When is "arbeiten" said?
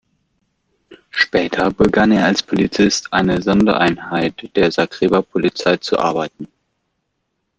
5.99-6.47